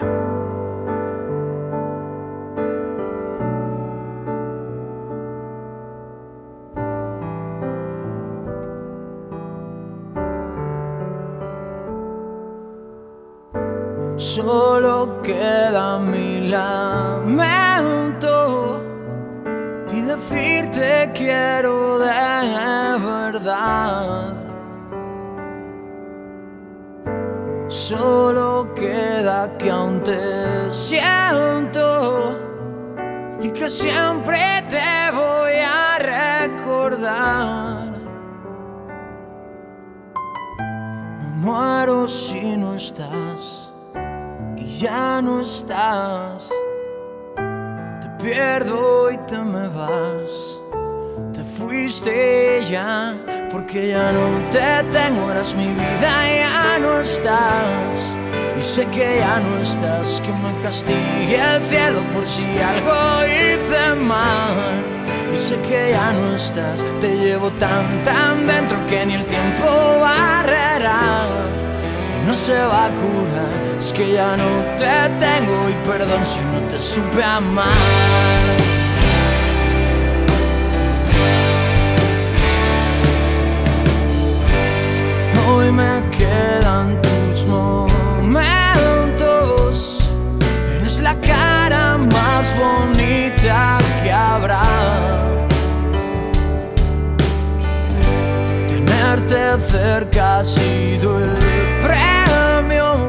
[14.18, 17.62] Solo queda mi lamento
[19.92, 24.41] y decirte quiero de verdad.
[27.72, 32.38] Solo queda que aún te siento
[33.40, 34.38] y que siempre
[34.68, 35.98] te voy a
[36.50, 37.92] recordar.
[41.18, 43.72] Me muero si no estás
[44.58, 46.52] y ya no estás.
[48.02, 50.51] Te pierdo y te me vas.
[51.72, 53.16] Te fuiste ya
[53.50, 58.14] porque ya no te tengo, eras mi vida, ya no estás.
[58.60, 62.94] Y sé que ya no estás, que me castigue el cielo por si algo
[63.24, 64.84] hice mal.
[65.34, 69.66] Y sé que ya no estás, te llevo tan tan dentro que ni el tiempo
[70.02, 71.26] barrerá.
[72.22, 76.40] Y no se va a curar, es que ya no te tengo y perdón si
[76.40, 78.71] no te supe amar.
[85.54, 88.50] Hoy me quedan tus momentos.
[90.78, 94.64] Eres la cara más bonita que habrá.
[98.68, 101.38] Tenerte cerca ha sido el
[101.86, 103.08] premio,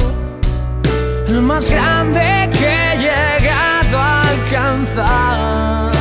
[1.28, 5.93] el más grande que he llegado a alcanzar.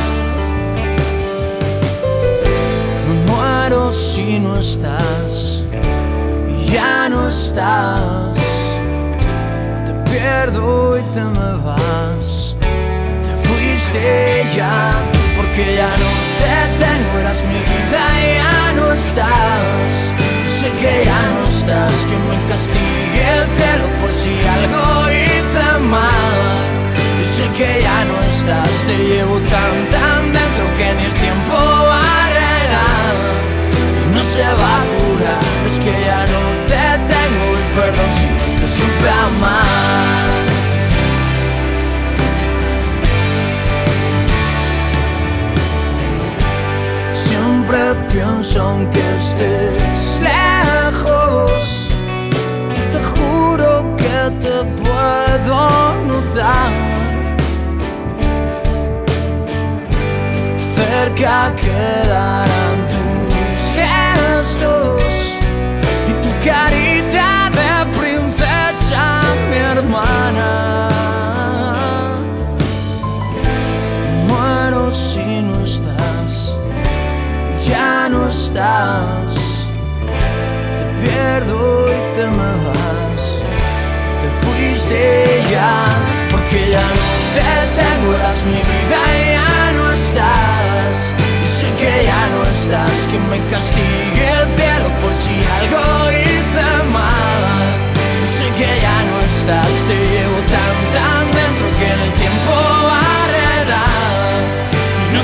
[3.06, 5.51] Me muero si no estás
[6.72, 8.38] ya no estás.
[9.86, 12.56] Te pierdo y te me vas.
[13.26, 14.94] Te fuiste ya,
[15.36, 18.04] porque ya no te tengo, eras mi vida
[18.38, 20.14] ya no estás.
[20.46, 26.40] Sé que ya no estás, que me castigue el cielo por si algo hice mal.
[27.20, 31.54] Y sé que ya no estás, te llevo tan tan dentro que ni el tiempo
[31.54, 32.88] barrerá
[34.02, 35.01] y no se va a
[35.66, 40.32] Es que ya no te tengo y perdón si no te supe amar.
[47.14, 47.78] Siempre
[48.12, 51.88] pienso aunque estés lejos,
[52.92, 55.58] te juro que te puedo
[56.06, 56.72] notar.
[60.56, 62.51] Cerca quedarán
[78.52, 78.58] Te
[81.00, 83.24] pierdo y te me vas.
[84.20, 85.00] Te fuiste
[85.50, 85.72] ya,
[86.30, 87.50] porque ya no te
[87.80, 91.14] tengo, eras mi vida y ya no estás.
[91.42, 96.68] Y sé que ya no estás, que me castigue el cielo por si algo hice
[96.92, 97.56] mal.
[98.22, 102.81] Y sé que ya no estás, te llevo tan tan dentro que en el tiempo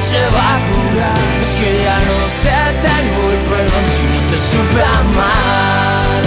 [0.08, 1.18] se va a curar.
[1.42, 6.22] Es que ya no te tengo y perdón si no te supe amar.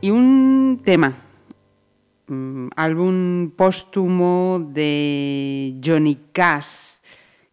[0.00, 1.12] Y un tema,
[2.78, 7.00] álbum póstumo de Johnny Cash,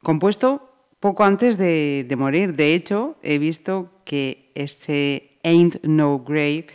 [0.04, 2.56] compuesto poco antes de, de morir.
[2.56, 6.68] De hecho, he visto que este Ain't No Grave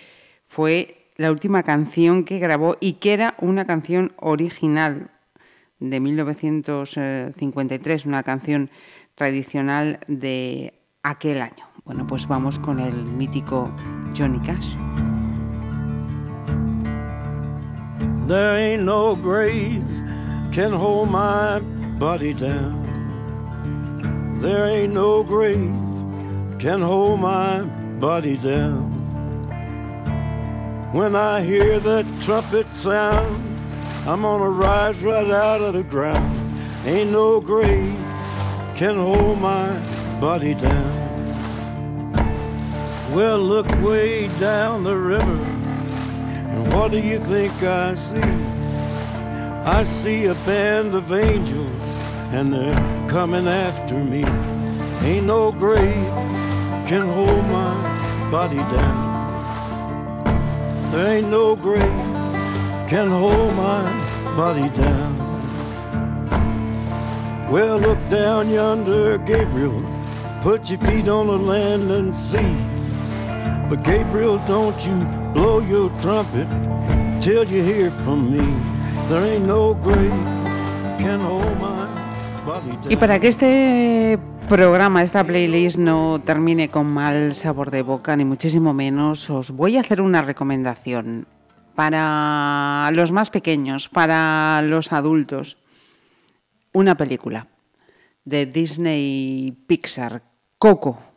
[0.49, 5.13] fue la última canción que grabó y que era una canción original
[5.79, 8.69] de 1953, una canción
[9.15, 11.67] tradicional de aquel año.
[11.85, 13.71] Bueno, pues vamos con el mítico
[14.17, 14.75] Johnny Cash.
[18.31, 19.85] There ain't no grave
[20.52, 21.59] can hold my
[21.98, 24.39] body down.
[24.40, 25.74] There ain't no grave
[26.61, 27.62] can hold my
[27.98, 28.93] body down.
[30.93, 33.43] When I hear that trumpet sound,
[34.07, 36.62] I'm gonna rise right out of the ground.
[36.86, 37.98] Ain't no grave
[38.77, 39.77] can hold my
[40.20, 40.94] body down.
[43.12, 45.60] Well, look way down the river,
[46.51, 48.21] and what do you think I see?
[49.65, 51.89] I see a band of angels,
[52.33, 54.25] and they're coming after me.
[55.07, 56.13] Ain't no grave
[56.89, 59.11] can hold my body down.
[60.91, 61.83] There ain't no grave
[62.89, 63.83] can hold my
[64.37, 65.31] body down.
[67.51, 69.83] Well, look down yonder, Gabriel.
[70.43, 72.70] Put your feet on the land and see.
[82.89, 84.19] Y para que este
[84.49, 89.77] programa, esta playlist no termine con mal sabor de boca, ni muchísimo menos, os voy
[89.77, 91.27] a hacer una recomendación
[91.75, 95.57] para los más pequeños, para los adultos.
[96.73, 97.47] Una película
[98.25, 100.23] de Disney Pixar,
[100.59, 101.10] Coco.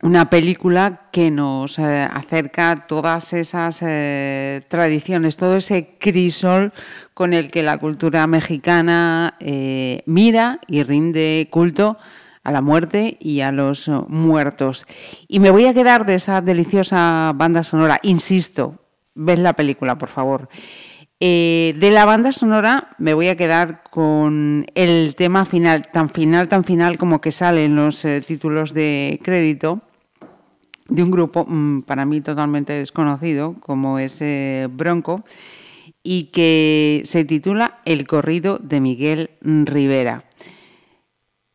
[0.00, 6.72] Una película que nos eh, acerca todas esas eh, tradiciones, todo ese crisol
[7.14, 11.98] con el que la cultura mexicana eh, mira y rinde culto
[12.44, 14.86] a la muerte y a los muertos.
[15.26, 18.76] Y me voy a quedar de esa deliciosa banda sonora, insisto,
[19.16, 20.48] ved la película, por favor.
[21.18, 26.62] De la banda sonora me voy a quedar con el tema final, tan final, tan
[26.62, 29.82] final como que sale en los títulos de crédito
[30.88, 35.24] de un grupo mm, para mí totalmente desconocido como es eh, Bronco
[36.02, 40.24] y que se titula El corrido de Miguel Rivera.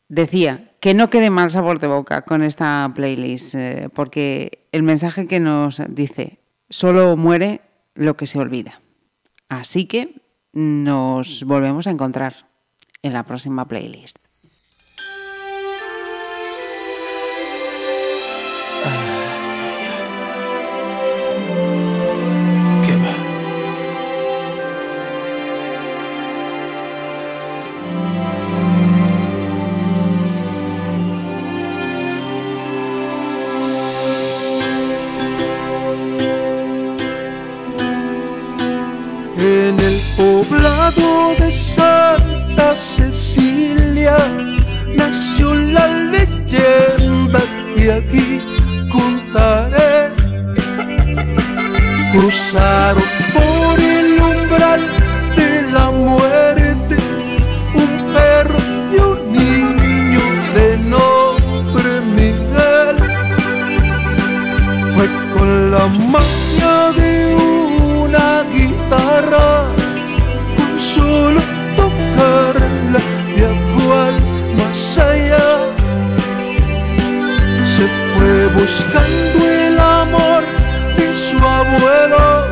[0.08, 5.28] Decía que no quede mal sabor de boca con esta playlist, eh, porque el mensaje
[5.28, 6.40] que nos dice,
[6.70, 7.62] solo muere
[7.96, 8.82] lo que se olvida.
[9.50, 12.48] Así que nos volvemos a encontrar
[13.02, 14.23] en la próxima playlist.
[47.84, 48.42] Que aquí
[48.90, 50.14] contaré.
[52.14, 53.13] Cruzaron
[78.56, 80.44] buscando el amor
[80.98, 82.48] de su abuelo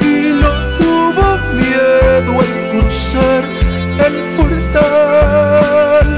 [0.00, 3.42] y no tuvo miedo al cruzar
[4.06, 6.08] el portal.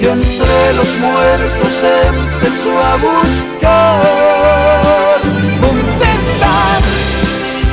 [0.00, 1.74] Y entre los muertos
[2.06, 4.00] empezó a buscar.
[5.60, 6.86] ¿Dónde estás?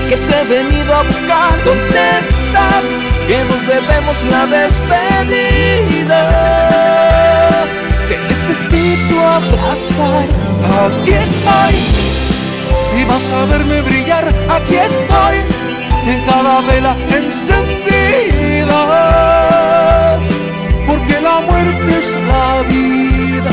[0.09, 1.53] Que te he venido a buscar.
[1.63, 2.85] ¿Dónde estás?
[3.27, 6.15] Que nos debemos la despedida.
[8.56, 10.27] Necesito abrazar.
[10.86, 11.76] Aquí estoy.
[12.98, 14.34] Y vas a verme brillar.
[14.49, 15.40] Aquí estoy.
[16.07, 18.82] En cada vela encendida.
[20.88, 23.52] Porque la muerte es la vida.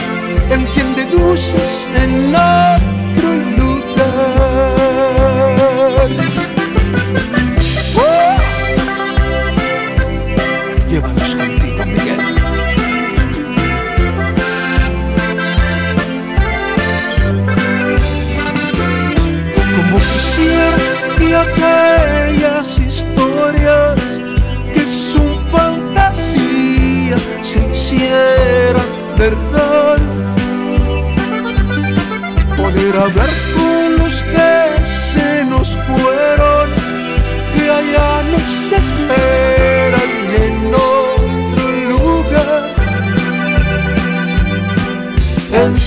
[0.51, 2.62] Enciende luces en otro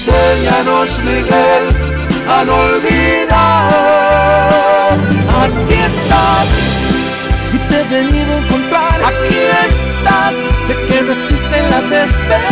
[0.08, 1.66] Enséñanos, Miguel,
[2.30, 3.34] a no olvidar.
[5.42, 6.50] Aquí estás
[7.52, 9.02] y te venido a encontrar.
[9.04, 10.36] Aquí estás,
[10.68, 12.46] sé que no existen las despedidas.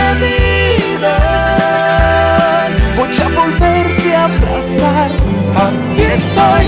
[2.98, 5.12] Voy a volverte a abrazar.
[5.66, 6.66] Aquí estoy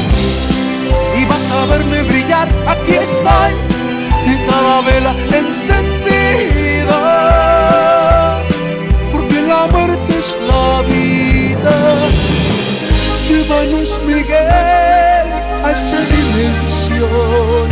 [1.19, 2.47] y vas a verme brillar.
[2.67, 3.53] Aquí estoy
[4.27, 7.24] y cada vela encendida.
[10.83, 11.77] Vida.
[13.27, 15.27] Llévanos, Miguel,
[15.63, 17.69] a esa dimensión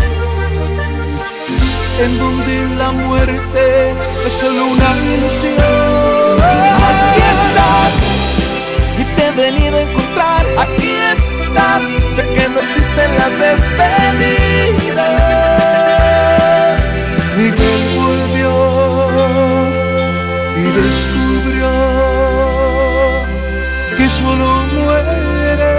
[2.00, 3.94] en donde la muerte
[4.26, 6.42] es solo una ilusión.
[6.90, 7.94] Aquí estás
[9.00, 10.46] y te he venido a encontrar.
[10.58, 11.84] Aquí estás,
[12.16, 15.04] sé que no existen las despedidas.
[17.38, 18.54] Miguel volvió
[20.58, 22.13] y descubrió
[24.24, 25.74] solo muere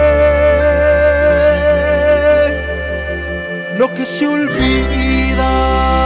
[3.79, 6.04] lo que se olvida.